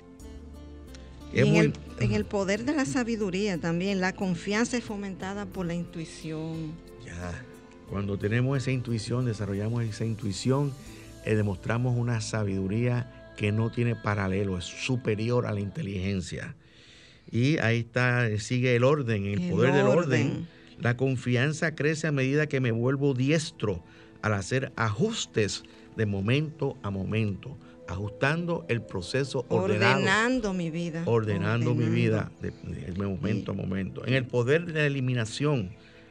[1.33, 5.74] En, el, en, el, poder de la sabiduría también, la confianza es fomentada por la
[5.74, 6.72] intuición.
[7.05, 7.45] Ya,
[7.91, 10.72] cuando tenemos esa intuición, desarrollamos esa intuición,
[11.24, 16.57] eh, demostramos una sabiduría que no tiene paralelo, es superior a la inteligencia.
[17.31, 20.49] Y ahí está, sigue el orden, el, poder del orden.
[20.79, 23.83] La confianza crece a medida que me vuelvo diestro
[24.22, 25.62] al hacer ajustes
[25.97, 27.57] de momento a momento,
[27.89, 29.97] ajustando el proceso ordenado.
[29.97, 31.03] Ordenando mi vida.
[31.07, 32.53] Ordenando, mi vida de,
[32.93, 34.07] momento a momento.
[34.07, 35.70] En el poder de la eliminación,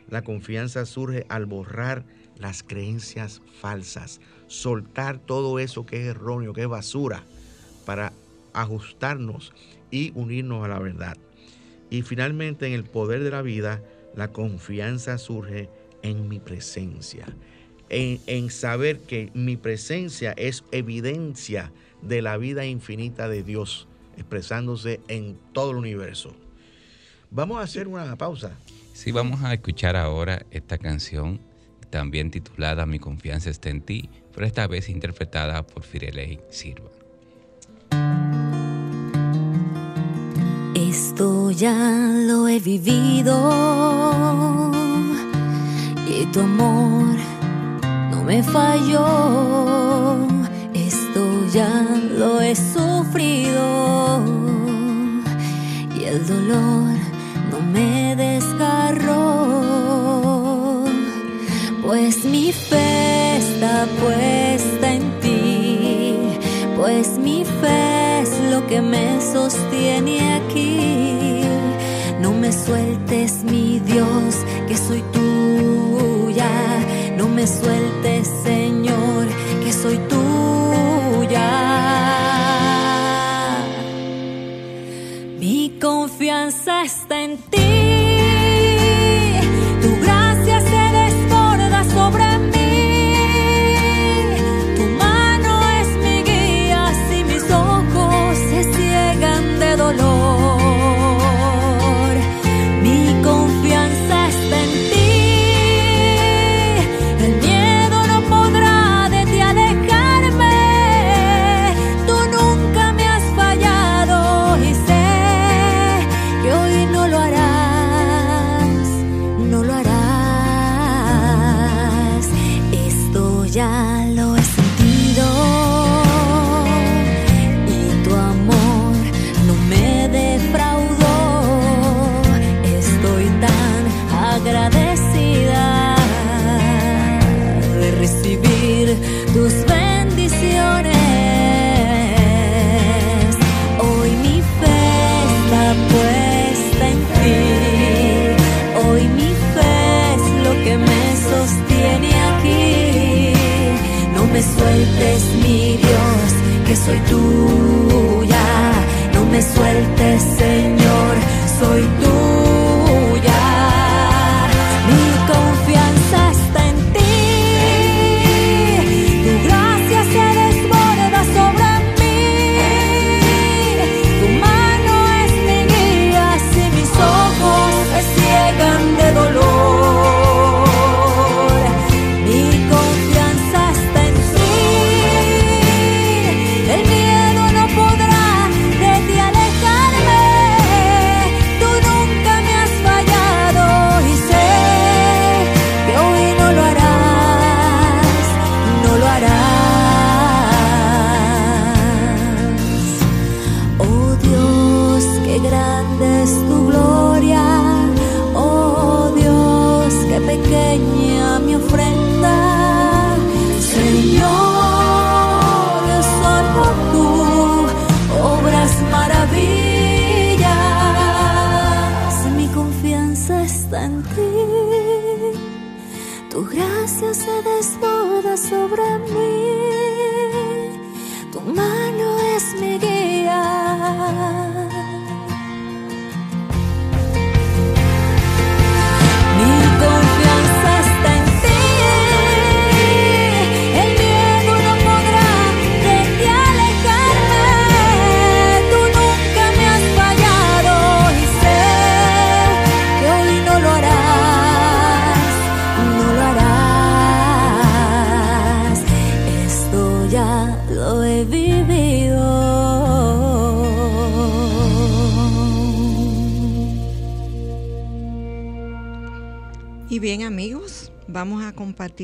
[0.10, 2.04] la confianza surge al borrar
[2.38, 7.24] las creencias falsas, soltar todo eso que es erróneo, que es basura,
[7.86, 8.12] para
[8.54, 9.54] ajustarnos
[9.92, 11.16] y unirnos a la verdad.
[11.90, 13.82] Y finalmente en el poder de la vida,
[14.16, 15.70] la confianza surge
[16.02, 17.28] en mi presencia,
[17.90, 21.72] en, saber que mi presencia es evidencia
[22.02, 26.36] de la vida infinita de Dios, expresándose en todo el universo.
[27.30, 28.58] Vamos a hacer una pausa.
[28.94, 31.40] Sí, vamos a escuchar ahora esta canción,
[31.90, 36.90] también titulada Mi confianza está en ti, pero esta vez interpretada por Firelei Silva.
[40.76, 41.74] Esto ya
[42.28, 43.36] lo he vivido
[46.08, 47.37] y tu amor
[48.28, 50.18] me falló.
[50.74, 51.22] Esto
[51.54, 51.72] ya
[52.20, 54.22] lo he sufrido
[55.98, 56.92] y el dolor
[57.50, 59.24] no me desgarró.
[61.86, 66.18] Pues mi fe está puesta en ti,
[66.76, 71.44] pues mi fe es lo que me sostiene aquí.
[72.20, 74.36] No me sueltes, mi Dios,
[74.68, 75.17] que soy tuya.
[77.38, 79.28] Me sueltes, Señor,
[79.64, 81.52] que soy tuya.
[85.38, 88.07] Mi confianza está en ti.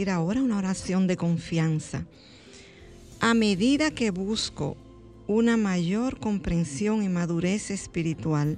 [0.09, 2.05] Ahora una oración de confianza.
[3.19, 4.75] A medida que busco
[5.27, 8.57] una mayor comprensión y madurez espiritual,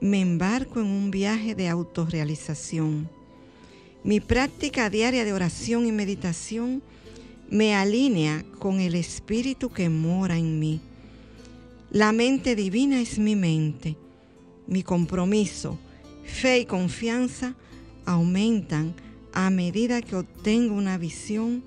[0.00, 3.08] me embarco en un viaje de autorrealización.
[4.02, 6.82] Mi práctica diaria de oración y meditación
[7.48, 10.80] me alinea con el espíritu que mora en mí.
[11.90, 13.96] La mente divina es mi mente.
[14.66, 15.78] Mi compromiso,
[16.24, 17.54] fe y confianza
[18.06, 18.94] aumentan
[19.32, 21.62] a medida que obtengo una visión